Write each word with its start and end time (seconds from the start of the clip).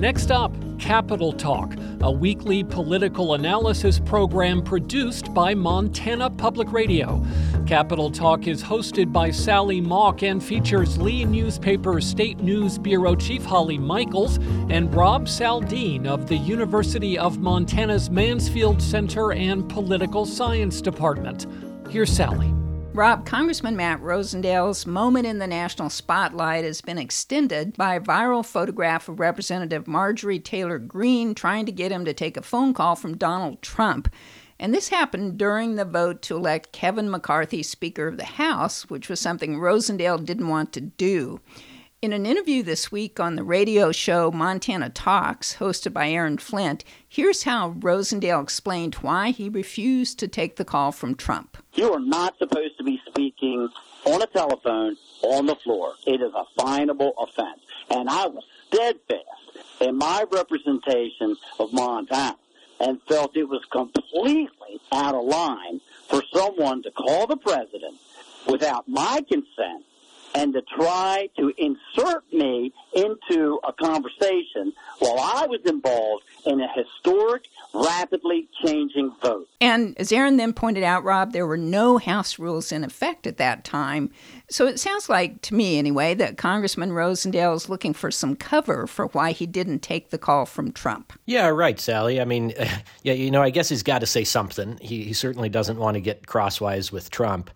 Next 0.00 0.30
up, 0.30 0.50
Capital 0.78 1.30
Talk, 1.30 1.74
a 2.00 2.10
weekly 2.10 2.64
political 2.64 3.34
analysis 3.34 4.00
program 4.00 4.62
produced 4.62 5.34
by 5.34 5.54
Montana 5.54 6.30
Public 6.30 6.72
Radio. 6.72 7.22
Capital 7.66 8.10
Talk 8.10 8.46
is 8.46 8.62
hosted 8.62 9.12
by 9.12 9.30
Sally 9.30 9.78
Mauk 9.78 10.22
and 10.22 10.42
features 10.42 10.96
Lee 10.96 11.26
Newspaper 11.26 12.00
State 12.00 12.40
News 12.40 12.78
Bureau 12.78 13.14
Chief 13.14 13.44
Holly 13.44 13.76
Michels 13.76 14.38
and 14.70 14.92
Rob 14.94 15.26
Saldin 15.26 16.06
of 16.06 16.26
the 16.30 16.36
University 16.38 17.18
of 17.18 17.38
Montana's 17.38 18.08
Mansfield 18.08 18.80
Center 18.80 19.34
and 19.34 19.68
Political 19.68 20.24
Science 20.24 20.80
Department. 20.80 21.46
Here's 21.90 22.10
Sally. 22.10 22.50
Rob, 22.92 23.24
Congressman 23.24 23.76
Matt 23.76 24.00
Rosendale's 24.00 24.84
moment 24.84 25.24
in 25.24 25.38
the 25.38 25.46
national 25.46 25.90
spotlight 25.90 26.64
has 26.64 26.80
been 26.80 26.98
extended 26.98 27.76
by 27.76 27.94
a 27.94 28.00
viral 28.00 28.44
photograph 28.44 29.08
of 29.08 29.20
Representative 29.20 29.86
Marjorie 29.86 30.40
Taylor 30.40 30.78
Greene 30.78 31.32
trying 31.32 31.66
to 31.66 31.72
get 31.72 31.92
him 31.92 32.04
to 32.04 32.12
take 32.12 32.36
a 32.36 32.42
phone 32.42 32.74
call 32.74 32.96
from 32.96 33.16
Donald 33.16 33.62
Trump. 33.62 34.12
And 34.58 34.74
this 34.74 34.88
happened 34.88 35.38
during 35.38 35.76
the 35.76 35.84
vote 35.84 36.20
to 36.22 36.36
elect 36.36 36.72
Kevin 36.72 37.08
McCarthy 37.08 37.62
Speaker 37.62 38.08
of 38.08 38.16
the 38.16 38.24
House, 38.24 38.90
which 38.90 39.08
was 39.08 39.20
something 39.20 39.56
Rosendale 39.56 40.22
didn't 40.22 40.48
want 40.48 40.72
to 40.72 40.80
do. 40.80 41.40
In 42.02 42.14
an 42.14 42.24
interview 42.24 42.62
this 42.62 42.90
week 42.90 43.20
on 43.20 43.36
the 43.36 43.44
radio 43.44 43.92
show 43.92 44.30
Montana 44.30 44.88
Talks, 44.88 45.56
hosted 45.56 45.92
by 45.92 46.08
Aaron 46.08 46.38
Flint, 46.38 46.82
here's 47.06 47.42
how 47.42 47.72
Rosendale 47.72 48.42
explained 48.42 48.94
why 48.94 49.32
he 49.32 49.50
refused 49.50 50.18
to 50.20 50.26
take 50.26 50.56
the 50.56 50.64
call 50.64 50.92
from 50.92 51.14
Trump. 51.14 51.58
You 51.74 51.92
are 51.92 52.00
not 52.00 52.38
supposed 52.38 52.78
to 52.78 52.84
be 52.84 53.02
speaking 53.06 53.68
on 54.06 54.22
a 54.22 54.26
telephone 54.28 54.96
on 55.24 55.44
the 55.44 55.56
floor. 55.56 55.92
It 56.06 56.22
is 56.22 56.32
a 56.34 56.46
finable 56.58 57.12
offense. 57.18 57.60
And 57.90 58.08
I 58.08 58.28
was 58.28 58.44
steadfast 58.68 59.82
in 59.82 59.98
my 59.98 60.24
representation 60.32 61.36
of 61.58 61.70
Montana 61.74 62.38
and 62.80 62.98
felt 63.08 63.36
it 63.36 63.44
was 63.44 63.62
completely 63.70 64.80
out 64.90 65.14
of 65.14 65.26
line 65.26 65.82
for 66.08 66.22
someone 66.32 66.82
to 66.84 66.90
call 66.92 67.26
the 67.26 67.36
president 67.36 67.96
without 68.48 68.88
my 68.88 69.22
consent 69.30 69.84
and 70.34 70.52
to 70.52 70.62
try 70.62 71.28
to 71.36 71.52
insert 71.58 72.24
me 72.32 72.72
into 72.94 73.58
a 73.66 73.72
conversation 73.72 74.72
while 74.98 75.18
I 75.18 75.46
was 75.46 75.60
involved 75.64 76.24
in 76.46 76.60
a 76.60 76.68
historic, 76.72 77.44
rapidly 77.72 78.48
changing 78.64 79.12
vote. 79.22 79.48
And 79.60 79.98
as 79.98 80.12
Aaron 80.12 80.36
then 80.36 80.52
pointed 80.52 80.82
out, 80.82 81.04
Rob, 81.04 81.32
there 81.32 81.46
were 81.46 81.56
no 81.56 81.98
House 81.98 82.38
rules 82.38 82.72
in 82.72 82.84
effect 82.84 83.26
at 83.26 83.36
that 83.36 83.64
time. 83.64 84.10
So 84.48 84.66
it 84.66 84.80
sounds 84.80 85.08
like, 85.08 85.42
to 85.42 85.54
me 85.54 85.78
anyway, 85.78 86.14
that 86.14 86.36
Congressman 86.36 86.90
Rosendale 86.90 87.54
is 87.54 87.68
looking 87.68 87.92
for 87.92 88.10
some 88.10 88.36
cover 88.36 88.86
for 88.86 89.06
why 89.08 89.32
he 89.32 89.46
didn't 89.46 89.80
take 89.80 90.10
the 90.10 90.18
call 90.18 90.46
from 90.46 90.72
Trump. 90.72 91.12
Yeah, 91.26 91.48
right, 91.48 91.78
Sally. 91.78 92.20
I 92.20 92.24
mean, 92.24 92.52
yeah, 93.02 93.12
you 93.12 93.30
know, 93.30 93.42
I 93.42 93.50
guess 93.50 93.68
he's 93.68 93.82
got 93.82 94.00
to 94.00 94.06
say 94.06 94.24
something. 94.24 94.78
He, 94.80 95.04
he 95.04 95.12
certainly 95.12 95.48
doesn't 95.48 95.78
want 95.78 95.94
to 95.94 96.00
get 96.00 96.26
crosswise 96.26 96.90
with 96.90 97.10
Trump 97.10 97.50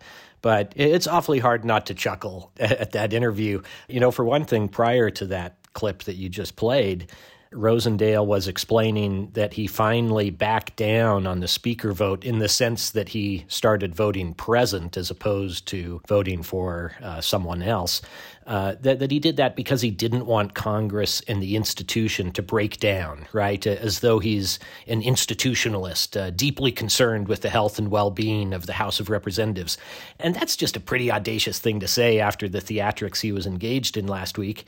but 0.45 0.73
it's 0.75 1.07
awfully 1.07 1.39
hard 1.39 1.65
not 1.65 1.87
to 1.87 1.95
chuckle 1.95 2.51
at 2.59 2.91
that 2.91 3.13
interview. 3.13 3.63
You 3.87 3.99
know, 3.99 4.11
for 4.11 4.23
one 4.23 4.45
thing, 4.45 4.67
prior 4.67 5.09
to 5.09 5.25
that 5.25 5.57
clip 5.73 6.03
that 6.03 6.17
you 6.17 6.29
just 6.29 6.55
played, 6.55 7.11
Rosendale 7.51 8.25
was 8.25 8.47
explaining 8.47 9.31
that 9.33 9.53
he 9.53 9.67
finally 9.67 10.29
backed 10.29 10.75
down 10.75 11.25
on 11.25 11.39
the 11.39 11.47
speaker 11.47 11.93
vote 11.93 12.23
in 12.23 12.39
the 12.39 12.49
sense 12.49 12.91
that 12.91 13.09
he 13.09 13.45
started 13.47 13.95
voting 13.95 14.33
present 14.33 14.97
as 14.97 15.09
opposed 15.09 15.67
to 15.67 16.01
voting 16.07 16.43
for 16.43 16.93
uh, 17.01 17.21
someone 17.21 17.61
else. 17.61 18.01
Uh, 18.45 18.75
that, 18.81 18.99
that 18.99 19.09
he 19.09 19.19
did 19.19 19.37
that 19.37 19.55
because 19.55 19.81
he 19.81 19.89
didn't 19.89 20.27
want 20.27 20.53
Congress 20.53 21.21
and 21.27 21.41
the 21.41 21.55
institution 21.55 22.31
to 22.31 22.43
break 22.43 22.79
down, 22.79 23.25
right? 23.33 23.65
As 23.65 24.01
though 24.01 24.19
he's 24.19 24.59
an 24.87 25.01
institutionalist, 25.01 26.19
uh, 26.19 26.29
deeply 26.29 26.71
concerned 26.71 27.27
with 27.27 27.41
the 27.41 27.49
health 27.49 27.79
and 27.79 27.89
well 27.89 28.11
being 28.11 28.53
of 28.53 28.67
the 28.67 28.73
House 28.73 28.99
of 28.99 29.09
Representatives. 29.09 29.79
And 30.19 30.35
that's 30.35 30.55
just 30.55 30.75
a 30.75 30.79
pretty 30.79 31.11
audacious 31.11 31.57
thing 31.57 31.79
to 31.79 31.87
say 31.87 32.19
after 32.19 32.47
the 32.47 32.61
theatrics 32.61 33.21
he 33.21 33.31
was 33.31 33.47
engaged 33.47 33.97
in 33.97 34.05
last 34.05 34.37
week. 34.37 34.65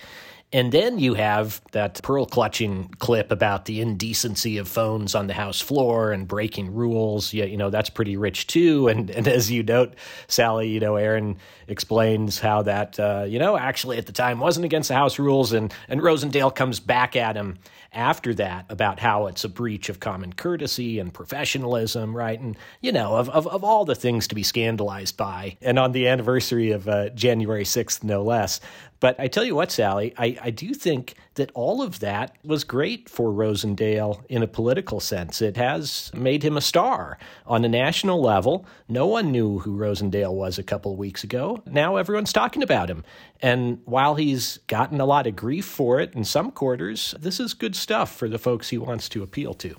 And 0.53 0.72
then 0.72 0.97
you 0.97 1.16
have 1.16 1.62
that 1.74 2.02
pearl 2.03 2.25
clutching 2.25 2.88
clip 3.00 3.31
about 3.31 3.66
the 3.66 3.81
indecency 3.81 4.58
of 4.58 4.69
phones 4.69 5.13
on 5.13 5.28
the 5.28 5.34
House 5.34 5.59
floor 5.59 6.13
and 6.13 6.25
breaking 6.25 6.74
rules. 6.74 7.34
Yeah, 7.34 7.44
you 7.44 7.58
know, 7.58 7.69
that's 7.69 7.90
pretty 7.90 8.16
rich 8.16 8.47
too. 8.47 8.88
And, 8.88 9.09
and 9.09 9.28
as 9.28 9.52
you 9.52 9.62
note, 9.62 9.96
Sally, 10.30 10.69
you 10.69 10.80
know, 10.80 10.96
Aaron 10.96 11.38
explains 11.68 12.40
how 12.40 12.62
that, 12.62 12.97
uh, 12.97 13.25
you 13.28 13.40
know, 13.40 13.58
actually 13.58 13.97
at 13.97 14.06
the 14.06 14.13
time 14.13 14.40
wasn't 14.40 14.66
against 14.66 14.88
the 14.88 14.96
House 14.96 15.19
rules. 15.19 15.52
And, 15.52 15.74
and 15.90 16.00
Rosendale 16.00 16.56
comes 16.56 16.79
back 16.79 17.18
at 17.18 17.35
him 17.35 17.58
after 17.91 18.34
that 18.35 18.66
about 18.69 19.00
how 19.00 19.28
it's 19.28 19.44
a 19.44 19.50
breach 19.50 19.90
of 19.90 20.00
common 20.00 20.31
courtesy 20.31 21.00
and 21.00 21.14
professionalism, 21.14 22.16
right? 22.16 22.40
And, 22.40 22.56
you 22.79 22.94
know, 22.94 23.16
of, 23.16 23.29
of, 23.29 23.47
of 23.47 23.66
all 23.66 23.84
the 23.84 23.96
things 23.96 24.28
to 24.28 24.35
be 24.35 24.44
scandalized 24.44 25.18
by. 25.18 25.58
And 25.62 25.78
on 25.78 25.91
the 25.91 26.08
anniversary 26.08 26.72
of 26.72 26.88
uh, 26.88 27.09
January 27.09 27.64
6th, 27.66 28.03
no 28.03 28.24
less. 28.24 28.62
But 29.00 29.19
I 29.19 29.28
tell 29.28 29.44
you 29.44 29.56
what, 29.56 29.72
Sally, 29.72 30.13
I, 30.18 30.38
I 30.41 30.50
do 30.50 30.74
think 30.74 31.13
that 31.35 31.52
all 31.53 31.81
of 31.81 32.00
that 32.00 32.35
was 32.44 32.63
great 32.63 33.09
for 33.09 33.31
Rosendale 33.31 34.24
in 34.28 34.41
a 34.41 34.47
political 34.47 35.00
sense. 35.00 35.41
It 35.41 35.56
has 35.58 36.12
made 36.16 36.44
him 36.44 36.58
a 36.58 36.62
star 36.62 37.18
on 37.46 37.63
a 37.63 37.69
national 37.69 38.22
level. 38.22 38.66
No 38.88 39.06
one 39.06 39.31
knew 39.31 39.59
who 39.59 39.78
Rosendale 39.78 40.34
was 40.34 40.58
a 40.58 40.63
couple 40.63 40.91
of 40.91 40.97
weeks 40.97 41.24
ago. 41.24 41.62
Now 41.66 41.97
everyone's 41.97 42.34
talking 42.34 42.63
about 42.63 42.90
him. 42.90 43.03
And 43.40 43.80
while 43.85 44.16
he's 44.16 44.58
gotten 44.68 45.00
a 45.00 45.06
lot 45.06 45.28
of 45.28 45.35
grief 45.35 45.66
for 45.66 46.00
it 46.00 46.14
in 46.14 46.24
some 46.24 46.52
quarters, 46.52 47.14
this 47.19 47.40
is 47.40 47.53
good 47.53 47.75
stuff 47.75 48.16
for 48.16 48.28
the 48.28 48.40
folks 48.40 48.69
he 48.69 48.79
wants 48.79 49.08
to 49.09 49.22
appeal 49.22 49.53
to. 49.56 49.75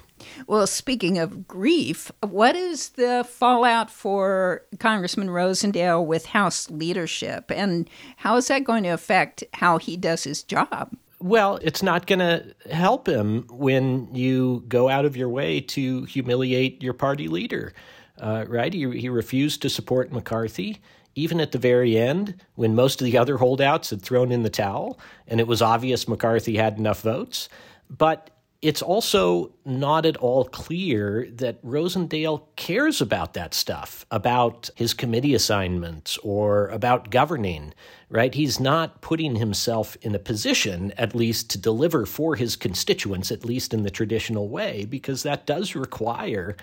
Well, 0.46 0.66
speaking 0.66 1.18
of 1.18 1.46
grief, 1.46 2.10
what 2.20 2.56
is 2.56 2.90
the 2.90 3.26
fallout 3.28 3.90
for 3.90 4.62
Congressman 4.78 5.28
Rosendale 5.28 6.04
with 6.04 6.26
House 6.26 6.70
leadership? 6.70 7.50
And 7.50 7.88
how 8.16 8.36
is 8.36 8.48
that 8.48 8.64
going 8.64 8.82
to 8.84 8.90
affect 8.90 9.44
how 9.54 9.78
he 9.78 9.96
does 9.96 10.24
his 10.24 10.42
job? 10.42 10.96
Well, 11.20 11.58
it's 11.62 11.82
not 11.82 12.06
going 12.06 12.20
to 12.20 12.54
help 12.70 13.08
him 13.08 13.46
when 13.50 14.14
you 14.14 14.64
go 14.68 14.88
out 14.88 15.04
of 15.04 15.16
your 15.16 15.28
way 15.28 15.60
to 15.60 16.04
humiliate 16.04 16.82
your 16.82 16.94
party 16.94 17.26
leader, 17.26 17.72
uh, 18.20 18.44
right? 18.48 18.72
He, 18.72 18.88
he 18.98 19.08
refused 19.08 19.62
to 19.62 19.70
support 19.70 20.12
McCarthy 20.12 20.80
even 21.18 21.40
at 21.40 21.50
the 21.50 21.58
very 21.58 21.98
end, 21.98 22.36
when 22.54 22.76
most 22.76 23.00
of 23.00 23.04
the 23.04 23.18
other 23.18 23.38
holdouts 23.38 23.90
had 23.90 24.00
thrown 24.00 24.30
in 24.30 24.44
the 24.44 24.50
towel 24.50 25.00
and 25.26 25.40
it 25.40 25.48
was 25.48 25.60
obvious 25.60 26.06
McCarthy 26.06 26.56
had 26.56 26.78
enough 26.78 27.00
votes. 27.00 27.48
But 27.90 28.30
it's 28.60 28.82
also 28.82 29.52
not 29.64 30.04
at 30.04 30.16
all 30.16 30.44
clear 30.44 31.28
that 31.34 31.64
Rosendale 31.64 32.42
cares 32.56 33.00
about 33.00 33.34
that 33.34 33.54
stuff, 33.54 34.04
about 34.10 34.68
his 34.74 34.94
committee 34.94 35.34
assignments 35.34 36.18
or 36.24 36.66
about 36.68 37.10
governing, 37.10 37.72
right? 38.10 38.34
He's 38.34 38.58
not 38.58 39.00
putting 39.00 39.36
himself 39.36 39.96
in 40.02 40.12
a 40.12 40.18
position, 40.18 40.92
at 40.96 41.14
least, 41.14 41.50
to 41.50 41.58
deliver 41.58 42.04
for 42.04 42.34
his 42.34 42.56
constituents, 42.56 43.30
at 43.30 43.44
least 43.44 43.72
in 43.72 43.84
the 43.84 43.90
traditional 43.90 44.48
way, 44.48 44.86
because 44.86 45.22
that 45.22 45.46
does 45.46 45.76
require 45.76 46.56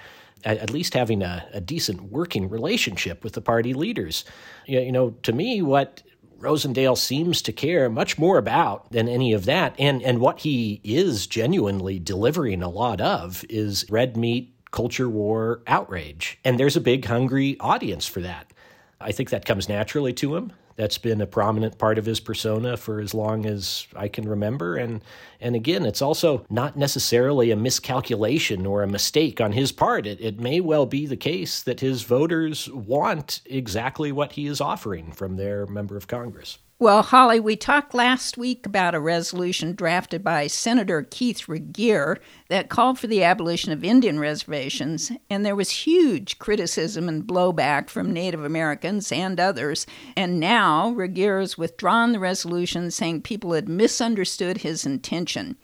at 0.43 0.69
least 0.69 0.93
having 0.93 1.21
a, 1.21 1.47
a 1.53 1.61
decent 1.61 2.03
working 2.03 2.49
relationship 2.49 3.23
with 3.23 3.33
the 3.33 3.41
party 3.41 3.73
leaders. 3.73 4.25
You 4.65 4.91
know, 4.91 5.11
to 5.23 5.31
me, 5.31 5.61
what 5.61 6.03
Rosendale 6.39 6.97
seems 6.97 7.41
to 7.43 7.51
care 7.51 7.89
much 7.89 8.17
more 8.17 8.37
about 8.37 8.91
than 8.91 9.07
any 9.07 9.33
of 9.33 9.45
that. 9.45 9.75
And, 9.79 10.01
and 10.03 10.19
what 10.19 10.41
he 10.41 10.81
is 10.83 11.27
genuinely 11.27 11.99
delivering 11.99 12.61
a 12.61 12.69
lot 12.69 13.01
of 13.01 13.43
is 13.49 13.85
red 13.89 14.15
meat, 14.17 14.53
culture 14.71 15.09
war, 15.09 15.61
outrage. 15.67 16.37
And 16.43 16.59
there's 16.59 16.75
a 16.75 16.81
big, 16.81 17.05
hungry 17.05 17.57
audience 17.59 18.05
for 18.05 18.19
that. 18.21 18.51
I 18.99 19.11
think 19.11 19.29
that 19.29 19.45
comes 19.45 19.69
naturally 19.69 20.13
to 20.13 20.35
him. 20.35 20.51
That's 20.75 20.97
been 20.97 21.21
a 21.21 21.27
prominent 21.27 21.77
part 21.77 21.97
of 21.97 22.05
his 22.05 22.19
persona 22.19 22.75
for 22.75 22.99
as 22.99 23.13
long 23.13 23.45
as 23.45 23.87
I 23.95 24.07
can 24.07 24.27
remember. 24.27 24.75
And, 24.75 25.01
and 25.39 25.55
again, 25.55 25.85
it's 25.85 26.01
also 26.01 26.45
not 26.49 26.75
necessarily 26.75 27.51
a 27.51 27.55
miscalculation 27.55 28.65
or 28.65 28.83
a 28.83 28.87
mistake 28.87 29.39
on 29.39 29.53
his 29.53 29.71
part. 29.71 30.05
It, 30.05 30.19
it 30.19 30.39
may 30.39 30.59
well 30.59 30.85
be 30.85 31.05
the 31.05 31.17
case 31.17 31.63
that 31.63 31.79
his 31.79 32.03
voters 32.03 32.69
want 32.69 33.41
exactly 33.45 34.11
what 34.11 34.33
he 34.33 34.47
is 34.47 34.59
offering 34.59 35.11
from 35.11 35.37
their 35.37 35.65
member 35.65 35.95
of 35.95 36.07
Congress. 36.07 36.57
Well, 36.77 37.03
Holly, 37.03 37.39
we 37.39 37.55
talked 37.55 37.93
last 37.93 38.37
week 38.37 38.65
about 38.65 38.95
a 38.95 38.99
resolution 38.99 39.75
drafted 39.75 40.25
by 40.25 40.47
Senator 40.47 41.07
Keith 41.09 41.47
Regier 41.47 42.19
that 42.49 42.67
called 42.67 42.99
for 42.99 43.07
the 43.07 43.23
abolition 43.23 43.71
of 43.71 43.85
Indian 43.85 44.19
reservations, 44.19 45.09
and 45.29 45.45
there 45.45 45.55
was 45.55 45.69
huge 45.69 46.37
criticism 46.37 47.07
and 47.07 47.23
blowback 47.23 47.89
from 47.89 48.11
Native 48.11 48.43
Americans 48.43 49.09
and 49.13 49.39
others. 49.39 49.87
And 50.17 50.37
now 50.37 50.89
Regier 50.89 51.39
has 51.39 51.57
withdrawn 51.57 52.11
the 52.11 52.19
resolution, 52.19 52.91
saying 52.91 53.21
people 53.21 53.53
had 53.53 53.69
misunderstood 53.69 54.57
his 54.57 54.85
intention. 54.85 55.55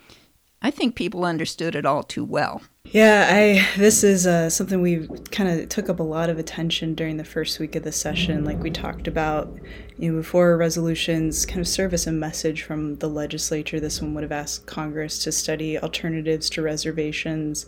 I 0.61 0.69
think 0.71 0.95
people 0.95 1.25
understood 1.25 1.75
it 1.75 1.85
all 1.85 2.03
too 2.03 2.23
well. 2.23 2.61
Yeah, 2.85 3.27
I 3.31 3.79
this 3.79 4.03
is 4.03 4.27
uh, 4.27 4.49
something 4.49 4.81
we 4.81 5.07
kind 5.29 5.49
of 5.49 5.69
took 5.69 5.87
up 5.87 5.99
a 5.99 6.03
lot 6.03 6.29
of 6.29 6.37
attention 6.37 6.93
during 6.93 7.17
the 7.17 7.23
first 7.23 7.59
week 7.59 7.75
of 7.75 7.83
the 7.83 7.91
session. 7.91 8.43
Like 8.43 8.61
we 8.61 8.69
talked 8.69 9.07
about, 9.07 9.55
you 9.97 10.11
know, 10.11 10.17
before 10.17 10.57
resolutions 10.57 11.45
kind 11.45 11.61
of 11.61 11.67
serve 11.67 11.93
as 11.93 12.05
a 12.05 12.11
message 12.11 12.63
from 12.63 12.97
the 12.97 13.07
legislature. 13.07 13.79
This 13.79 14.01
one 14.01 14.13
would 14.13 14.23
have 14.23 14.31
asked 14.31 14.65
Congress 14.65 15.23
to 15.23 15.31
study 15.31 15.79
alternatives 15.79 16.49
to 16.51 16.61
reservations. 16.61 17.65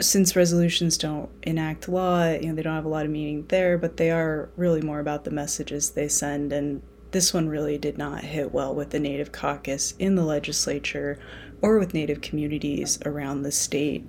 Since 0.00 0.34
resolutions 0.34 0.98
don't 0.98 1.30
enact 1.44 1.88
law, 1.88 2.32
you 2.32 2.48
know, 2.48 2.54
they 2.54 2.62
don't 2.62 2.74
have 2.74 2.84
a 2.84 2.88
lot 2.88 3.04
of 3.04 3.12
meaning 3.12 3.46
there, 3.48 3.78
but 3.78 3.96
they 3.96 4.10
are 4.10 4.50
really 4.56 4.80
more 4.80 4.98
about 4.98 5.24
the 5.24 5.30
messages 5.30 5.90
they 5.90 6.08
send. 6.08 6.52
And 6.52 6.82
this 7.12 7.32
one 7.32 7.48
really 7.48 7.78
did 7.78 7.96
not 7.96 8.24
hit 8.24 8.52
well 8.52 8.74
with 8.74 8.90
the 8.90 8.98
Native 8.98 9.30
caucus 9.30 9.94
in 10.00 10.16
the 10.16 10.24
legislature 10.24 11.16
or 11.64 11.78
with 11.78 11.94
Native 11.94 12.20
communities 12.20 12.98
around 13.06 13.40
the 13.40 13.50
state. 13.50 14.06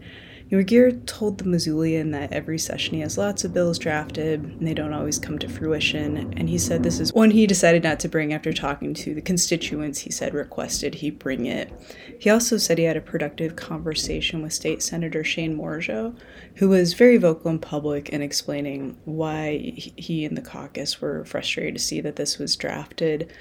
Regier 0.52 0.92
told 0.92 1.38
the 1.38 1.46
Missoulian 1.46 2.12
that 2.12 2.34
every 2.34 2.60
session 2.60 2.96
he 2.96 3.00
has 3.00 3.18
lots 3.18 3.46
of 3.46 3.54
bills 3.54 3.80
drafted 3.80 4.44
and 4.44 4.68
they 4.68 4.74
don't 4.74 4.94
always 4.94 5.18
come 5.18 5.40
to 5.40 5.48
fruition. 5.48 6.18
And 6.38 6.50
he 6.50 6.58
said 6.58 6.84
this 6.84 7.00
is 7.00 7.14
one 7.14 7.32
he 7.32 7.48
decided 7.48 7.82
not 7.82 8.00
to 8.02 8.10
bring 8.10 8.34
after 8.34 8.52
talking 8.52 8.94
to 8.96 9.16
the 9.16 9.22
constituents 9.22 10.00
he 10.00 10.12
said 10.12 10.34
requested 10.34 10.96
he 10.96 11.10
bring 11.10 11.46
it. 11.46 11.72
He 12.20 12.30
also 12.30 12.58
said 12.58 12.78
he 12.78 12.84
had 12.84 12.98
a 12.98 13.02
productive 13.02 13.56
conversation 13.56 14.44
with 14.44 14.54
State 14.54 14.84
Senator 14.84 15.24
Shane 15.24 15.58
Morigeau, 15.58 16.16
who 16.56 16.68
was 16.70 16.94
very 16.94 17.18
vocal 17.18 17.52
in 17.52 17.60
public 17.60 18.10
in 18.10 18.22
explaining 18.22 18.98
why 19.06 19.58
he 19.96 20.26
and 20.26 20.38
the 20.38 20.42
caucus 20.42 21.00
were 21.02 21.24
frustrated 21.24 21.76
to 21.76 21.82
see 21.82 22.02
that 22.02 22.18
this 22.18 22.38
was 22.38 22.56
drafted. 22.58 23.32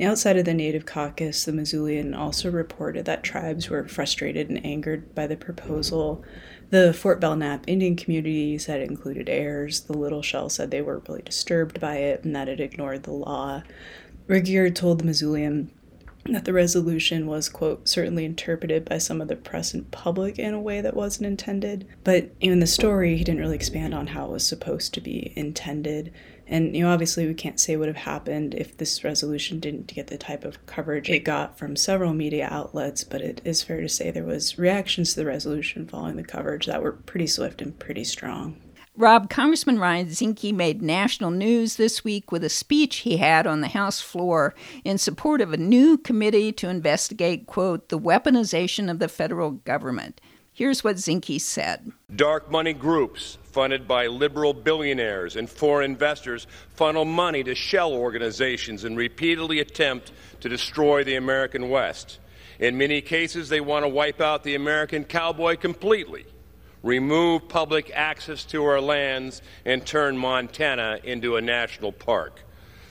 Outside 0.00 0.38
of 0.38 0.46
the 0.46 0.54
Native 0.54 0.86
caucus, 0.86 1.44
the 1.44 1.52
Missoulian 1.52 2.16
also 2.16 2.50
reported 2.50 3.04
that 3.04 3.22
tribes 3.22 3.68
were 3.68 3.86
frustrated 3.86 4.48
and 4.48 4.64
angered 4.64 5.14
by 5.14 5.26
the 5.26 5.36
proposal. 5.36 6.24
The 6.70 6.94
Fort 6.94 7.20
Belknap 7.20 7.64
Indian 7.66 7.94
communities 7.94 8.66
that 8.66 8.80
included 8.80 9.28
heirs, 9.28 9.80
the 9.80 9.92
Little 9.92 10.22
Shell 10.22 10.48
said 10.48 10.70
they 10.70 10.80
were 10.80 11.02
really 11.06 11.20
disturbed 11.20 11.78
by 11.78 11.96
it 11.96 12.24
and 12.24 12.34
that 12.34 12.48
it 12.48 12.58
ignored 12.58 13.02
the 13.02 13.12
law. 13.12 13.62
Regier 14.26 14.70
told 14.70 15.00
the 15.00 15.04
Missoulian 15.04 15.68
that 16.26 16.44
the 16.44 16.52
resolution 16.52 17.26
was, 17.26 17.48
quote, 17.48 17.88
certainly 17.88 18.24
interpreted 18.24 18.84
by 18.84 18.98
some 18.98 19.20
of 19.20 19.28
the 19.28 19.36
press 19.36 19.74
and 19.74 19.90
public 19.90 20.38
in 20.38 20.54
a 20.54 20.60
way 20.60 20.80
that 20.80 20.94
wasn't 20.94 21.26
intended. 21.26 21.86
But 22.04 22.30
in 22.40 22.60
the 22.60 22.66
story, 22.66 23.16
he 23.16 23.24
didn't 23.24 23.40
really 23.40 23.56
expand 23.56 23.92
on 23.94 24.08
how 24.08 24.26
it 24.26 24.32
was 24.32 24.46
supposed 24.46 24.94
to 24.94 25.00
be 25.00 25.32
intended. 25.34 26.12
And, 26.46 26.76
you 26.76 26.82
know, 26.82 26.92
obviously 26.92 27.26
we 27.26 27.34
can't 27.34 27.58
say 27.58 27.76
what 27.76 27.86
would 27.86 27.96
have 27.96 28.04
happened 28.04 28.54
if 28.54 28.76
this 28.76 29.02
resolution 29.02 29.58
didn't 29.58 29.94
get 29.94 30.08
the 30.08 30.18
type 30.18 30.44
of 30.44 30.64
coverage 30.66 31.10
it 31.10 31.20
got 31.20 31.58
from 31.58 31.76
several 31.76 32.12
media 32.12 32.48
outlets, 32.50 33.04
but 33.04 33.20
it 33.20 33.40
is 33.44 33.62
fair 33.62 33.80
to 33.80 33.88
say 33.88 34.10
there 34.10 34.24
was 34.24 34.58
reactions 34.58 35.14
to 35.14 35.20
the 35.20 35.26
resolution 35.26 35.86
following 35.86 36.16
the 36.16 36.22
coverage 36.22 36.66
that 36.66 36.82
were 36.82 36.92
pretty 36.92 37.26
swift 37.26 37.62
and 37.62 37.78
pretty 37.78 38.04
strong. 38.04 38.56
Rob, 38.94 39.30
Congressman 39.30 39.78
Ryan 39.78 40.08
Zinke 40.08 40.52
made 40.52 40.82
national 40.82 41.30
news 41.30 41.76
this 41.76 42.04
week 42.04 42.30
with 42.30 42.44
a 42.44 42.50
speech 42.50 42.96
he 42.96 43.16
had 43.16 43.46
on 43.46 43.62
the 43.62 43.68
House 43.68 44.02
floor 44.02 44.54
in 44.84 44.98
support 44.98 45.40
of 45.40 45.50
a 45.50 45.56
new 45.56 45.96
committee 45.96 46.52
to 46.52 46.68
investigate, 46.68 47.46
quote, 47.46 47.88
the 47.88 47.98
weaponization 47.98 48.90
of 48.90 48.98
the 48.98 49.08
federal 49.08 49.52
government. 49.52 50.20
Here's 50.52 50.84
what 50.84 50.96
Zinke 50.96 51.40
said 51.40 51.90
Dark 52.14 52.50
money 52.50 52.74
groups 52.74 53.38
funded 53.44 53.88
by 53.88 54.08
liberal 54.08 54.52
billionaires 54.52 55.36
and 55.36 55.48
foreign 55.48 55.90
investors 55.90 56.46
funnel 56.68 57.06
money 57.06 57.42
to 57.44 57.54
shell 57.54 57.94
organizations 57.94 58.84
and 58.84 58.98
repeatedly 58.98 59.60
attempt 59.60 60.12
to 60.40 60.50
destroy 60.50 61.02
the 61.02 61.16
American 61.16 61.70
West. 61.70 62.18
In 62.58 62.76
many 62.76 63.00
cases, 63.00 63.48
they 63.48 63.62
want 63.62 63.86
to 63.86 63.88
wipe 63.88 64.20
out 64.20 64.44
the 64.44 64.54
American 64.54 65.04
cowboy 65.04 65.56
completely 65.56 66.26
remove 66.82 67.48
public 67.48 67.90
access 67.94 68.44
to 68.44 68.64
our 68.64 68.80
lands, 68.80 69.42
and 69.64 69.84
turn 69.86 70.16
Montana 70.16 70.98
into 71.04 71.36
a 71.36 71.40
national 71.40 71.92
park. 71.92 72.42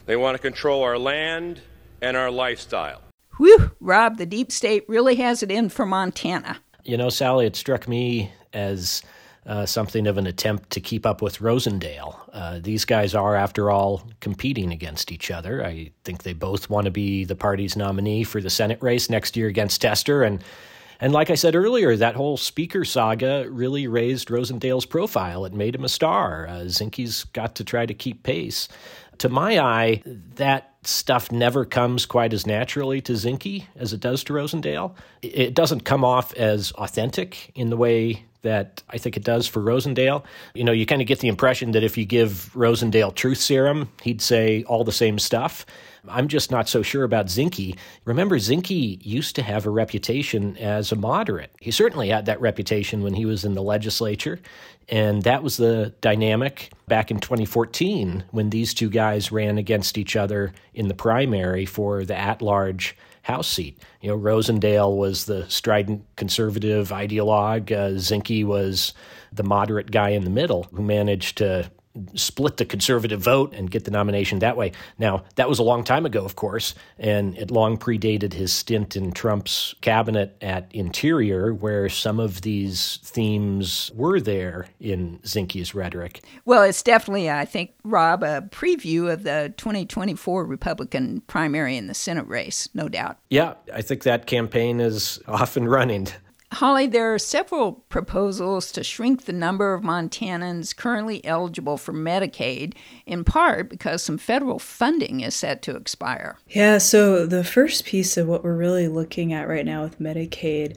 They 0.05 0.15
want 0.15 0.35
to 0.35 0.41
control 0.41 0.83
our 0.83 0.97
land 0.97 1.61
and 2.01 2.17
our 2.17 2.31
lifestyle. 2.31 3.01
Whew, 3.37 3.71
Rob, 3.79 4.17
the 4.17 4.25
deep 4.25 4.51
state 4.51 4.83
really 4.87 5.15
has 5.15 5.41
it 5.43 5.51
in 5.51 5.69
for 5.69 5.85
Montana. 5.85 6.59
You 6.83 6.97
know, 6.97 7.09
Sally, 7.09 7.45
it 7.45 7.55
struck 7.55 7.87
me 7.87 8.31
as 8.53 9.01
uh, 9.45 9.65
something 9.65 10.07
of 10.07 10.17
an 10.17 10.27
attempt 10.27 10.69
to 10.71 10.79
keep 10.79 11.05
up 11.05 11.21
with 11.21 11.39
Rosendale. 11.39 12.15
Uh, 12.31 12.59
these 12.61 12.85
guys 12.85 13.15
are, 13.15 13.35
after 13.35 13.71
all, 13.71 14.07
competing 14.19 14.71
against 14.71 15.11
each 15.11 15.31
other. 15.31 15.65
I 15.65 15.91
think 16.03 16.23
they 16.23 16.33
both 16.33 16.69
want 16.69 16.85
to 16.85 16.91
be 16.91 17.23
the 17.23 17.35
party's 17.35 17.75
nominee 17.75 18.23
for 18.23 18.41
the 18.41 18.49
Senate 18.49 18.81
race 18.81 19.09
next 19.09 19.35
year 19.35 19.47
against 19.47 19.81
Tester, 19.81 20.23
and 20.23 20.43
and 21.01 21.11
like 21.11 21.31
I 21.31 21.35
said 21.35 21.55
earlier, 21.55 21.95
that 21.95 22.15
whole 22.15 22.37
speaker 22.37 22.85
saga 22.85 23.47
really 23.49 23.87
raised 23.87 24.29
Rosendale's 24.29 24.85
profile. 24.85 25.45
It 25.45 25.53
made 25.53 25.75
him 25.75 25.83
a 25.83 25.89
star. 25.89 26.47
Uh, 26.47 26.53
Zinke's 26.65 27.23
got 27.25 27.55
to 27.55 27.63
try 27.63 27.87
to 27.87 27.93
keep 27.93 28.21
pace. 28.21 28.69
To 29.17 29.27
my 29.27 29.59
eye, 29.59 30.03
that 30.05 30.75
stuff 30.83 31.31
never 31.31 31.65
comes 31.65 32.05
quite 32.05 32.33
as 32.33 32.47
naturally 32.47 33.01
to 33.01 33.13
Zinke 33.13 33.65
as 33.75 33.93
it 33.93 33.99
does 33.99 34.23
to 34.25 34.33
Rosendale. 34.33 34.93
It 35.21 35.53
doesn't 35.55 35.85
come 35.85 36.05
off 36.05 36.33
as 36.35 36.71
authentic 36.73 37.51
in 37.55 37.69
the 37.71 37.77
way 37.77 38.25
that 38.41 38.83
I 38.89 38.97
think 38.97 39.17
it 39.17 39.23
does 39.23 39.47
for 39.47 39.61
Rosendale. 39.61 40.23
You 40.53 40.63
know, 40.63 40.71
you 40.71 40.85
kind 40.85 41.01
of 41.01 41.07
get 41.07 41.19
the 41.19 41.27
impression 41.27 41.71
that 41.71 41.83
if 41.83 41.97
you 41.97 42.05
give 42.05 42.51
Rosendale 42.53 43.13
truth 43.13 43.37
serum, 43.37 43.89
he'd 44.01 44.21
say 44.21 44.63
all 44.63 44.83
the 44.83 44.91
same 44.91 45.19
stuff. 45.19 45.65
I'm 46.07 46.27
just 46.27 46.49
not 46.49 46.67
so 46.67 46.81
sure 46.81 47.03
about 47.03 47.27
Zinke. 47.27 47.77
Remember, 48.05 48.39
Zinke 48.39 49.05
used 49.05 49.35
to 49.35 49.43
have 49.43 49.65
a 49.65 49.69
reputation 49.69 50.57
as 50.57 50.91
a 50.91 50.95
moderate. 50.95 51.51
He 51.59 51.69
certainly 51.69 52.09
had 52.09 52.25
that 52.25 52.41
reputation 52.41 53.03
when 53.03 53.13
he 53.13 53.25
was 53.25 53.45
in 53.45 53.53
the 53.53 53.61
legislature. 53.61 54.39
And 54.89 55.21
that 55.23 55.43
was 55.43 55.57
the 55.57 55.93
dynamic 56.01 56.71
back 56.87 57.11
in 57.11 57.19
2014 57.19 58.23
when 58.31 58.49
these 58.49 58.73
two 58.73 58.89
guys 58.89 59.31
ran 59.31 59.57
against 59.57 59.97
each 59.97 60.15
other 60.15 60.53
in 60.73 60.87
the 60.87 60.95
primary 60.95 61.65
for 61.65 62.03
the 62.03 62.17
at 62.17 62.41
large 62.41 62.97
House 63.23 63.47
seat. 63.47 63.81
You 64.01 64.09
know, 64.09 64.17
Rosendale 64.17 64.95
was 64.97 65.25
the 65.25 65.47
strident 65.49 66.03
conservative 66.15 66.89
ideologue, 66.89 67.71
uh, 67.71 67.97
Zinke 67.99 68.45
was 68.45 68.93
the 69.31 69.43
moderate 69.43 69.91
guy 69.91 70.09
in 70.09 70.23
the 70.23 70.29
middle 70.29 70.63
who 70.73 70.81
managed 70.81 71.37
to 71.37 71.71
split 72.15 72.57
the 72.57 72.65
conservative 72.65 73.21
vote 73.21 73.53
and 73.53 73.69
get 73.69 73.85
the 73.85 73.91
nomination 73.91 74.39
that 74.39 74.57
way. 74.57 74.71
Now, 74.97 75.23
that 75.35 75.49
was 75.49 75.59
a 75.59 75.63
long 75.63 75.83
time 75.83 76.05
ago, 76.05 76.23
of 76.23 76.35
course, 76.35 76.73
and 76.97 77.37
it 77.37 77.51
long 77.51 77.77
predated 77.77 78.33
his 78.33 78.53
stint 78.53 78.95
in 78.95 79.11
Trump's 79.11 79.75
cabinet 79.81 80.37
at 80.41 80.73
Interior, 80.73 81.53
where 81.53 81.89
some 81.89 82.19
of 82.19 82.41
these 82.41 82.99
themes 83.03 83.91
were 83.93 84.19
there 84.19 84.67
in 84.79 85.19
Zinke's 85.19 85.75
rhetoric. 85.75 86.21
Well, 86.45 86.63
it's 86.63 86.81
definitely, 86.81 87.29
I 87.29 87.45
think, 87.45 87.71
Rob, 87.83 88.23
a 88.23 88.41
preview 88.41 89.11
of 89.11 89.23
the 89.23 89.53
2024 89.57 90.45
Republican 90.45 91.21
primary 91.27 91.77
in 91.77 91.87
the 91.87 91.93
Senate 91.93 92.27
race, 92.27 92.69
no 92.73 92.87
doubt. 92.87 93.17
Yeah, 93.29 93.55
I 93.73 93.81
think 93.81 94.03
that 94.03 94.27
campaign 94.27 94.79
is 94.79 95.19
off 95.27 95.57
and 95.57 95.69
running. 95.69 96.07
Holly, 96.53 96.85
there 96.85 97.13
are 97.13 97.19
several 97.19 97.73
proposals 97.87 98.73
to 98.73 98.83
shrink 98.83 99.23
the 99.23 99.33
number 99.33 99.73
of 99.73 99.83
Montanans 99.83 100.75
currently 100.75 101.23
eligible 101.25 101.77
for 101.77 101.93
Medicaid, 101.93 102.73
in 103.05 103.23
part 103.23 103.69
because 103.69 104.03
some 104.03 104.17
federal 104.17 104.59
funding 104.59 105.21
is 105.21 105.33
set 105.33 105.61
to 105.63 105.75
expire. 105.75 106.37
Yeah, 106.49 106.77
so 106.77 107.25
the 107.25 107.45
first 107.45 107.85
piece 107.85 108.17
of 108.17 108.27
what 108.27 108.43
we're 108.43 108.55
really 108.55 108.89
looking 108.89 109.31
at 109.31 109.47
right 109.47 109.65
now 109.65 109.83
with 109.83 109.99
Medicaid 109.99 110.75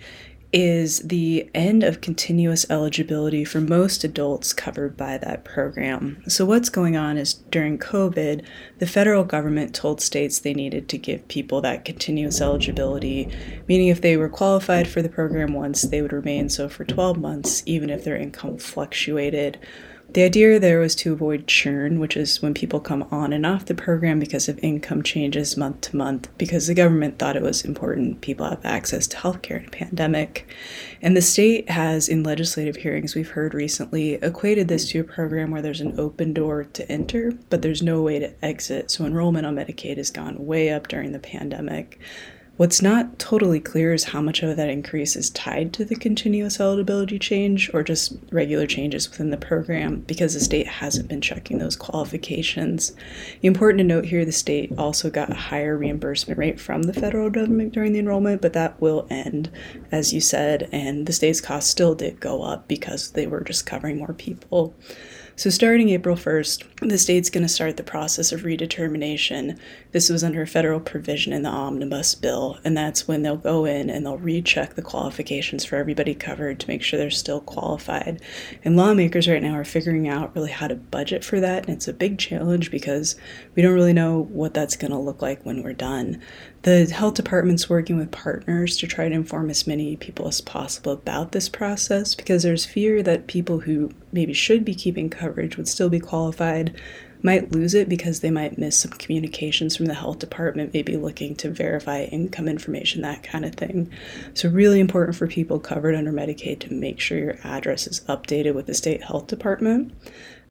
is 0.54 1.00
the 1.00 1.50
end 1.52 1.82
of 1.82 2.00
continuous 2.00 2.64
eligibility 2.70 3.44
for 3.44 3.60
most 3.60 4.04
adults 4.04 4.52
covered 4.52 4.96
by 4.96 5.18
that 5.18 5.44
program. 5.44 6.22
So, 6.28 6.44
what's 6.44 6.68
going 6.68 6.96
on 6.96 7.18
is 7.18 7.34
during 7.34 7.76
COVID, 7.76 8.46
the 8.78 8.86
federal 8.86 9.24
government 9.24 9.74
told 9.74 10.00
states 10.00 10.38
they 10.38 10.54
needed 10.54 10.88
to 10.90 10.98
give 10.98 11.26
people 11.26 11.60
that 11.62 11.84
continuous 11.84 12.40
eligibility, 12.40 13.28
meaning 13.66 13.88
if 13.88 14.00
they 14.00 14.16
were 14.16 14.28
qualified 14.28 14.86
for 14.86 15.02
the 15.02 15.08
program 15.08 15.54
once, 15.54 15.82
they 15.82 16.00
would 16.00 16.12
remain 16.12 16.48
so 16.48 16.68
for 16.68 16.84
12 16.84 17.18
months, 17.18 17.64
even 17.66 17.90
if 17.90 18.04
their 18.04 18.16
income 18.16 18.56
fluctuated. 18.56 19.58
The 20.14 20.22
idea 20.22 20.60
there 20.60 20.78
was 20.78 20.94
to 20.96 21.12
avoid 21.12 21.48
churn, 21.48 21.98
which 21.98 22.16
is 22.16 22.40
when 22.40 22.54
people 22.54 22.78
come 22.78 23.02
on 23.10 23.32
and 23.32 23.44
off 23.44 23.66
the 23.66 23.74
program 23.74 24.20
because 24.20 24.48
of 24.48 24.60
income 24.62 25.02
changes 25.02 25.56
month 25.56 25.80
to 25.82 25.96
month, 25.96 26.28
because 26.38 26.68
the 26.68 26.74
government 26.74 27.18
thought 27.18 27.34
it 27.34 27.42
was 27.42 27.64
important 27.64 28.20
people 28.20 28.46
have 28.46 28.64
access 28.64 29.08
to 29.08 29.16
healthcare 29.16 29.58
in 29.58 29.66
a 29.66 29.70
pandemic. 29.70 30.46
And 31.02 31.16
the 31.16 31.20
state 31.20 31.68
has, 31.68 32.08
in 32.08 32.22
legislative 32.22 32.76
hearings 32.76 33.16
we've 33.16 33.30
heard 33.30 33.54
recently, 33.54 34.14
equated 34.14 34.68
this 34.68 34.88
to 34.90 35.00
a 35.00 35.04
program 35.04 35.50
where 35.50 35.62
there's 35.62 35.80
an 35.80 35.98
open 35.98 36.32
door 36.32 36.62
to 36.62 36.88
enter, 36.88 37.32
but 37.50 37.62
there's 37.62 37.82
no 37.82 38.00
way 38.00 38.20
to 38.20 38.32
exit. 38.44 38.92
So 38.92 39.04
enrollment 39.04 39.46
on 39.46 39.56
Medicaid 39.56 39.96
has 39.96 40.12
gone 40.12 40.46
way 40.46 40.70
up 40.70 40.86
during 40.86 41.10
the 41.10 41.18
pandemic. 41.18 41.98
What's 42.56 42.80
not 42.80 43.18
totally 43.18 43.58
clear 43.58 43.92
is 43.92 44.04
how 44.04 44.20
much 44.20 44.40
of 44.44 44.56
that 44.56 44.68
increase 44.68 45.16
is 45.16 45.28
tied 45.30 45.72
to 45.72 45.84
the 45.84 45.96
continuous 45.96 46.60
eligibility 46.60 47.18
change 47.18 47.68
or 47.74 47.82
just 47.82 48.16
regular 48.30 48.64
changes 48.64 49.10
within 49.10 49.30
the 49.30 49.36
program 49.36 50.02
because 50.02 50.34
the 50.34 50.40
state 50.40 50.68
hasn't 50.68 51.08
been 51.08 51.20
checking 51.20 51.58
those 51.58 51.74
qualifications. 51.74 52.92
Important 53.42 53.78
to 53.78 53.84
note 53.84 54.04
here 54.04 54.24
the 54.24 54.30
state 54.30 54.72
also 54.78 55.10
got 55.10 55.32
a 55.32 55.34
higher 55.34 55.76
reimbursement 55.76 56.38
rate 56.38 56.60
from 56.60 56.84
the 56.84 56.94
federal 56.94 57.28
government 57.28 57.72
during 57.72 57.92
the 57.92 57.98
enrollment, 57.98 58.40
but 58.40 58.52
that 58.52 58.80
will 58.80 59.08
end, 59.10 59.50
as 59.90 60.12
you 60.12 60.20
said, 60.20 60.68
and 60.70 61.06
the 61.06 61.12
state's 61.12 61.40
costs 61.40 61.70
still 61.70 61.96
did 61.96 62.20
go 62.20 62.42
up 62.44 62.68
because 62.68 63.10
they 63.10 63.26
were 63.26 63.42
just 63.42 63.66
covering 63.66 63.98
more 63.98 64.12
people. 64.12 64.76
So, 65.36 65.50
starting 65.50 65.88
April 65.88 66.14
1st, 66.14 66.88
the 66.88 66.96
state's 66.96 67.28
going 67.28 67.42
to 67.42 67.48
start 67.48 67.76
the 67.76 67.82
process 67.82 68.30
of 68.30 68.42
redetermination. 68.42 69.58
This 69.90 70.08
was 70.08 70.22
under 70.22 70.42
a 70.42 70.46
federal 70.46 70.78
provision 70.78 71.32
in 71.32 71.42
the 71.42 71.48
omnibus 71.48 72.14
bill, 72.14 72.60
and 72.64 72.76
that's 72.76 73.08
when 73.08 73.22
they'll 73.22 73.36
go 73.36 73.64
in 73.64 73.90
and 73.90 74.06
they'll 74.06 74.16
recheck 74.16 74.74
the 74.74 74.82
qualifications 74.82 75.64
for 75.64 75.74
everybody 75.74 76.14
covered 76.14 76.60
to 76.60 76.68
make 76.68 76.84
sure 76.84 77.00
they're 77.00 77.10
still 77.10 77.40
qualified. 77.40 78.22
And 78.64 78.76
lawmakers 78.76 79.26
right 79.26 79.42
now 79.42 79.54
are 79.54 79.64
figuring 79.64 80.06
out 80.06 80.32
really 80.36 80.52
how 80.52 80.68
to 80.68 80.76
budget 80.76 81.24
for 81.24 81.40
that, 81.40 81.66
and 81.66 81.74
it's 81.74 81.88
a 81.88 81.92
big 81.92 82.16
challenge 82.16 82.70
because 82.70 83.16
we 83.56 83.62
don't 83.62 83.74
really 83.74 83.92
know 83.92 84.20
what 84.30 84.54
that's 84.54 84.76
going 84.76 84.92
to 84.92 84.98
look 84.98 85.20
like 85.20 85.44
when 85.44 85.64
we're 85.64 85.72
done. 85.72 86.22
The 86.64 86.86
health 86.86 87.12
department's 87.12 87.68
working 87.68 87.98
with 87.98 88.10
partners 88.10 88.78
to 88.78 88.86
try 88.86 89.06
to 89.06 89.14
inform 89.14 89.50
as 89.50 89.66
many 89.66 89.96
people 89.96 90.26
as 90.26 90.40
possible 90.40 90.92
about 90.92 91.32
this 91.32 91.46
process 91.46 92.14
because 92.14 92.42
there's 92.42 92.64
fear 92.64 93.02
that 93.02 93.26
people 93.26 93.60
who 93.60 93.90
maybe 94.12 94.32
should 94.32 94.64
be 94.64 94.74
keeping 94.74 95.10
coverage 95.10 95.58
would 95.58 95.68
still 95.68 95.90
be 95.90 96.00
qualified 96.00 96.74
might 97.22 97.52
lose 97.52 97.74
it 97.74 97.86
because 97.86 98.20
they 98.20 98.30
might 98.30 98.56
miss 98.56 98.78
some 98.78 98.92
communications 98.92 99.76
from 99.76 99.86
the 99.86 99.94
health 99.94 100.18
department, 100.20 100.72
maybe 100.72 100.96
looking 100.96 101.36
to 101.36 101.50
verify 101.50 102.04
income 102.04 102.48
information, 102.48 103.02
that 103.02 103.22
kind 103.22 103.44
of 103.44 103.54
thing. 103.54 103.90
So, 104.32 104.48
really 104.48 104.80
important 104.80 105.16
for 105.16 105.26
people 105.26 105.58
covered 105.58 105.94
under 105.94 106.12
Medicaid 106.12 106.60
to 106.60 106.72
make 106.72 106.98
sure 106.98 107.18
your 107.18 107.38
address 107.44 107.86
is 107.86 108.00
updated 108.08 108.54
with 108.54 108.66
the 108.66 108.74
state 108.74 109.02
health 109.02 109.26
department. 109.26 109.92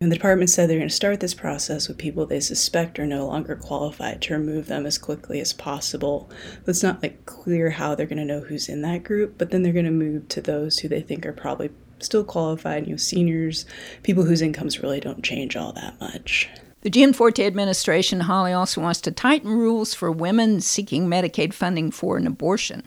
And 0.03 0.11
the 0.11 0.17
department 0.17 0.49
said 0.49 0.69
they're 0.69 0.79
going 0.79 0.89
to 0.89 0.93
start 0.93 1.21
this 1.21 1.33
process 1.33 1.87
with 1.87 1.97
people 1.97 2.25
they 2.25 2.41
suspect 2.41 2.99
are 2.99 3.05
no 3.05 3.25
longer 3.25 3.55
qualified 3.55 4.21
to 4.23 4.33
remove 4.33 4.67
them 4.67 4.85
as 4.85 4.97
quickly 4.97 5.39
as 5.39 5.53
possible. 5.53 6.29
It's 6.67 6.83
not 6.83 7.01
like 7.01 7.25
clear 7.25 7.69
how 7.69 7.95
they're 7.95 8.05
going 8.05 8.17
to 8.17 8.25
know 8.25 8.41
who's 8.41 8.67
in 8.67 8.81
that 8.81 9.05
group, 9.05 9.37
but 9.37 9.51
then 9.51 9.63
they're 9.63 9.71
going 9.71 9.85
to 9.85 9.91
move 9.91 10.27
to 10.27 10.41
those 10.41 10.79
who 10.79 10.89
they 10.89 10.99
think 10.99 11.25
are 11.25 11.31
probably 11.31 11.69
still 11.99 12.25
qualified, 12.25 12.85
you 12.85 12.91
know, 12.91 12.97
seniors, 12.97 13.65
people 14.03 14.25
whose 14.25 14.41
incomes 14.41 14.81
really 14.81 14.99
don't 14.99 15.23
change 15.23 15.55
all 15.55 15.71
that 15.71 15.97
much. 16.01 16.49
The 16.81 16.89
Gianforte 16.89 17.39
administration, 17.39 18.19
Holly, 18.19 18.51
also 18.51 18.81
wants 18.81 18.99
to 18.99 19.11
tighten 19.13 19.51
rules 19.51 19.93
for 19.93 20.11
women 20.11 20.59
seeking 20.59 21.07
Medicaid 21.07 21.53
funding 21.53 21.91
for 21.91 22.17
an 22.17 22.27
abortion. 22.27 22.83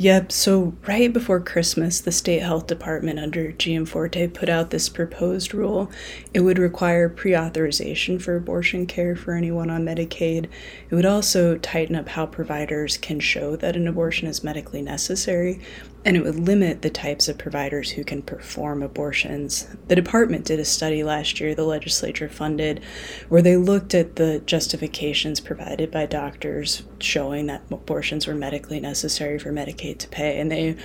Yep, 0.00 0.30
so 0.30 0.74
right 0.86 1.12
before 1.12 1.40
Christmas, 1.40 2.00
the 2.00 2.12
state 2.12 2.40
health 2.40 2.68
department 2.68 3.18
under 3.18 3.50
Gianforte 3.50 4.32
put 4.32 4.48
out 4.48 4.70
this 4.70 4.88
proposed 4.88 5.52
rule. 5.52 5.90
It 6.32 6.42
would 6.42 6.56
require 6.56 7.08
pre 7.08 7.36
authorization 7.36 8.20
for 8.20 8.36
abortion 8.36 8.86
care 8.86 9.16
for 9.16 9.34
anyone 9.34 9.70
on 9.70 9.84
Medicaid. 9.84 10.46
It 10.88 10.94
would 10.94 11.04
also 11.04 11.58
tighten 11.58 11.96
up 11.96 12.10
how 12.10 12.26
providers 12.26 12.96
can 12.96 13.18
show 13.18 13.56
that 13.56 13.74
an 13.74 13.88
abortion 13.88 14.28
is 14.28 14.44
medically 14.44 14.82
necessary, 14.82 15.60
and 16.04 16.16
it 16.16 16.22
would 16.22 16.38
limit 16.38 16.82
the 16.82 16.90
types 16.90 17.28
of 17.28 17.36
providers 17.36 17.90
who 17.90 18.04
can 18.04 18.22
perform 18.22 18.84
abortions. 18.84 19.66
The 19.88 19.96
department 19.96 20.44
did 20.44 20.60
a 20.60 20.64
study 20.64 21.02
last 21.02 21.40
year 21.40 21.56
the 21.56 21.64
legislature 21.64 22.28
funded 22.28 22.84
where 23.28 23.42
they 23.42 23.56
looked 23.56 23.94
at 23.94 24.14
the 24.14 24.38
justifications 24.46 25.40
provided 25.40 25.90
by 25.90 26.06
doctors 26.06 26.84
showing 27.00 27.46
that 27.46 27.62
abortions 27.70 28.28
were 28.28 28.34
medically 28.34 28.78
necessary 28.78 29.38
for 29.40 29.50
Medicaid 29.50 29.87
to 29.94 30.08
pay, 30.08 30.40
and 30.40 30.50
they 30.50 30.76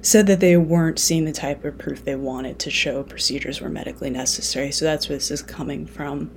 said 0.00 0.26
that 0.26 0.40
they 0.40 0.56
weren't 0.56 0.98
seeing 0.98 1.24
the 1.24 1.32
type 1.32 1.64
of 1.64 1.78
proof 1.78 2.04
they 2.04 2.16
wanted 2.16 2.58
to 2.58 2.70
show 2.70 3.02
procedures 3.02 3.60
were 3.60 3.68
medically 3.68 4.10
necessary. 4.10 4.72
So 4.72 4.84
that's 4.84 5.08
where 5.08 5.18
this 5.18 5.30
is 5.30 5.42
coming 5.42 5.86
from. 5.86 6.30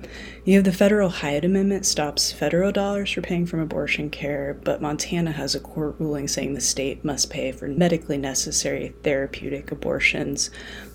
You 0.44 0.54
have 0.54 0.64
the 0.64 0.72
federal 0.72 1.08
Hyde 1.08 1.44
Amendment 1.44 1.84
stops 1.86 2.32
federal 2.32 2.70
dollars 2.72 3.10
for 3.10 3.22
paying 3.22 3.46
for 3.46 3.60
abortion 3.60 4.10
care, 4.10 4.58
but 4.62 4.80
Montana 4.80 5.32
has 5.32 5.54
a 5.54 5.60
court 5.60 5.96
ruling 5.98 6.28
saying 6.28 6.54
the 6.54 6.60
state 6.60 7.04
must 7.04 7.30
pay 7.30 7.50
for 7.52 7.66
medically 7.66 8.18
necessary 8.18 8.94
therapeutic 9.02 9.72
abortions. 9.72 10.50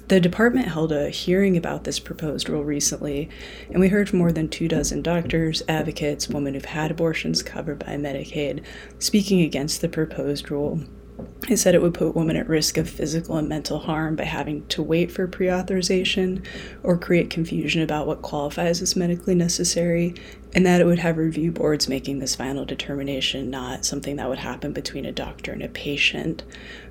The 0.08 0.20
department 0.20 0.68
held 0.68 0.92
a 0.92 1.10
hearing 1.10 1.56
about 1.56 1.86
this 1.86 2.00
proposed 2.00 2.50
rule 2.50 2.66
recently, 2.66 3.30
and 3.70 3.80
we 3.80 3.88
heard 3.88 4.10
from 4.10 4.20
more 4.20 4.34
than 4.34 4.50
two 4.50 4.68
dozen 4.68 5.02
doctors, 5.02 5.64
advocates, 5.70 6.28
women 6.28 6.54
who've 6.54 6.66
had 6.66 6.92
abortions 6.92 7.42
covered 7.42 7.80
by 7.80 7.96
Medicaid, 7.96 8.62
speaking 9.00 9.42
against 9.42 9.80
the 9.80 9.88
proposed 9.88 10.52
rule. 10.52 10.82
He 11.48 11.56
said 11.56 11.76
it 11.76 11.82
would 11.82 11.94
put 11.94 12.16
women 12.16 12.36
at 12.36 12.48
risk 12.48 12.78
of 12.78 12.90
physical 12.90 13.36
and 13.36 13.50
mental 13.50 13.80
harm 13.80 14.16
by 14.16 14.24
having 14.24 14.66
to 14.68 14.82
wait 14.82 15.12
for 15.12 15.28
pre 15.28 15.52
authorization 15.52 16.44
or 16.84 16.98
create 16.98 17.30
confusion 17.30 17.82
about 17.82 18.08
what 18.08 18.22
qualifies 18.22 18.82
as 18.82 18.96
medically 18.96 19.36
necessary, 19.36 20.14
and 20.54 20.66
that 20.66 20.82
it 20.82 20.86
would 20.86 21.00
have 21.00 21.18
review 21.18 21.52
boards 21.52 21.88
making 21.88 22.20
this 22.20 22.36
final 22.36 22.66
determination, 22.66 23.50
not 23.50 23.86
something 23.86 24.18
that 24.18 24.30
would 24.30 24.40
happen 24.40 24.74
between 24.74 25.06
a 25.06 25.12
doctor 25.12 25.52
and 25.52 25.64
a 25.64 25.70
patient. 25.70 26.44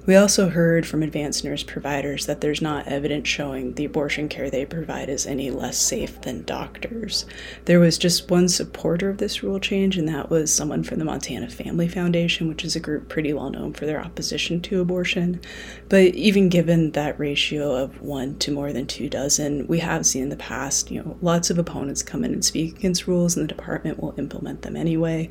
We 0.06 0.16
also 0.16 0.48
heard 0.48 0.86
from 0.86 1.02
advanced 1.02 1.44
nurse 1.44 1.62
providers 1.62 2.24
that 2.24 2.40
there's 2.40 2.62
not 2.62 2.88
evidence 2.88 3.28
showing 3.28 3.74
the 3.74 3.84
abortion 3.84 4.30
care 4.30 4.48
they 4.48 4.64
provide 4.64 5.10
is 5.10 5.26
any 5.26 5.50
less 5.50 5.76
safe 5.76 6.22
than 6.22 6.44
doctors. 6.44 7.26
There 7.66 7.78
was 7.78 7.98
just 7.98 8.30
one 8.30 8.48
supporter 8.48 9.10
of 9.10 9.18
this 9.18 9.42
rule 9.42 9.60
change, 9.60 9.98
and 9.98 10.08
that 10.08 10.30
was 10.30 10.52
someone 10.52 10.84
from 10.84 11.00
the 11.00 11.04
Montana 11.04 11.50
Family 11.50 11.86
Foundation, 11.86 12.48
which 12.48 12.64
is 12.64 12.74
a 12.74 12.80
group 12.80 13.10
pretty 13.10 13.34
well 13.34 13.50
known 13.50 13.74
for 13.74 13.84
their 13.84 14.00
opposition 14.00 14.62
to 14.62 14.80
abortion. 14.80 15.38
But 15.90 16.14
even 16.14 16.48
given 16.48 16.92
that 16.92 17.20
ratio 17.20 17.76
of 17.76 18.00
one 18.00 18.38
to 18.38 18.50
more 18.50 18.72
than 18.72 18.86
two 18.86 19.10
dozen, 19.10 19.66
we 19.66 19.80
have 19.80 20.06
seen 20.06 20.24
in 20.24 20.28
the 20.30 20.36
past, 20.36 20.90
you 20.90 21.02
know, 21.02 21.18
lots 21.20 21.50
of 21.50 21.58
opponents 21.58 22.02
come 22.02 22.24
in 22.24 22.32
and 22.32 22.44
speak 22.44 22.78
against 22.78 23.06
rules, 23.06 23.36
and 23.36 23.49
department 23.50 24.00
will 24.00 24.14
implement 24.16 24.62
them 24.62 24.76
anyway. 24.76 25.28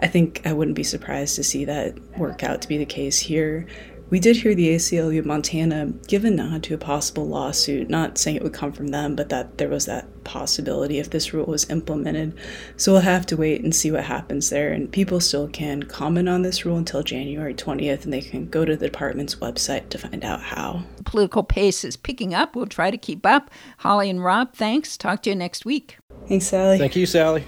I 0.00 0.06
think 0.06 0.42
I 0.44 0.52
wouldn't 0.52 0.76
be 0.76 0.84
surprised 0.84 1.36
to 1.36 1.44
see 1.44 1.64
that 1.64 1.98
work 2.16 2.44
out 2.44 2.62
to 2.62 2.68
be 2.68 2.78
the 2.78 2.86
case 2.86 3.18
here. 3.18 3.66
We 4.12 4.20
did 4.20 4.36
hear 4.36 4.54
the 4.54 4.74
ACLU 4.74 5.20
of 5.20 5.24
Montana 5.24 5.86
give 6.06 6.26
a 6.26 6.30
nod 6.30 6.64
to 6.64 6.74
a 6.74 6.78
possible 6.78 7.26
lawsuit, 7.26 7.88
not 7.88 8.18
saying 8.18 8.36
it 8.36 8.42
would 8.42 8.52
come 8.52 8.70
from 8.70 8.88
them, 8.88 9.16
but 9.16 9.30
that 9.30 9.56
there 9.56 9.70
was 9.70 9.86
that 9.86 10.06
possibility 10.22 10.98
if 10.98 11.08
this 11.08 11.32
rule 11.32 11.46
was 11.46 11.70
implemented. 11.70 12.34
So 12.76 12.92
we'll 12.92 13.00
have 13.00 13.24
to 13.26 13.38
wait 13.38 13.62
and 13.62 13.74
see 13.74 13.90
what 13.90 14.04
happens 14.04 14.50
there. 14.50 14.70
And 14.70 14.92
people 14.92 15.18
still 15.18 15.48
can 15.48 15.84
comment 15.84 16.28
on 16.28 16.42
this 16.42 16.66
rule 16.66 16.76
until 16.76 17.02
January 17.02 17.54
20th, 17.54 18.04
and 18.04 18.12
they 18.12 18.20
can 18.20 18.50
go 18.50 18.66
to 18.66 18.76
the 18.76 18.88
department's 18.88 19.36
website 19.36 19.88
to 19.88 19.96
find 19.96 20.22
out 20.26 20.42
how. 20.42 20.82
Political 21.06 21.44
pace 21.44 21.82
is 21.82 21.96
picking 21.96 22.34
up. 22.34 22.54
We'll 22.54 22.66
try 22.66 22.90
to 22.90 22.98
keep 22.98 23.24
up. 23.24 23.50
Holly 23.78 24.10
and 24.10 24.22
Rob, 24.22 24.52
thanks. 24.52 24.98
Talk 24.98 25.22
to 25.22 25.30
you 25.30 25.36
next 25.36 25.64
week. 25.64 25.96
Thanks, 26.32 26.46
Sally. 26.46 26.78
Thank 26.78 26.96
you, 26.96 27.04
Sally. 27.04 27.42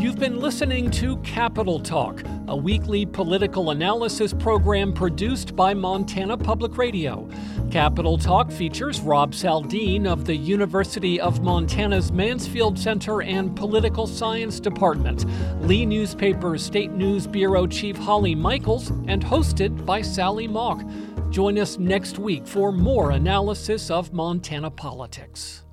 You've 0.00 0.16
been 0.16 0.38
listening 0.38 0.92
to 0.92 1.16
Capital 1.24 1.80
Talk, 1.80 2.22
a 2.46 2.56
weekly 2.56 3.04
political 3.04 3.70
analysis 3.70 4.32
program 4.32 4.92
produced 4.92 5.56
by 5.56 5.74
Montana 5.74 6.36
Public 6.36 6.78
Radio. 6.78 7.28
Capital 7.72 8.16
Talk 8.16 8.52
features 8.52 9.00
Rob 9.00 9.32
Saldin 9.32 10.06
of 10.06 10.24
the 10.24 10.36
University 10.36 11.20
of 11.20 11.42
Montana's 11.42 12.12
Mansfield 12.12 12.78
Center 12.78 13.20
and 13.20 13.56
Political 13.56 14.06
Science 14.06 14.60
Department, 14.60 15.24
Lee 15.66 15.84
Newspaper's 15.84 16.64
State 16.64 16.92
News 16.92 17.26
Bureau 17.26 17.66
Chief 17.66 17.96
Holly 17.96 18.36
Michels, 18.36 18.90
and 19.08 19.20
hosted 19.20 19.84
by 19.84 20.00
Sally 20.00 20.46
Mauk. 20.46 20.88
Join 21.32 21.58
us 21.58 21.76
next 21.76 22.20
week 22.20 22.46
for 22.46 22.70
more 22.70 23.10
analysis 23.10 23.90
of 23.90 24.12
Montana 24.12 24.70
politics. 24.70 25.64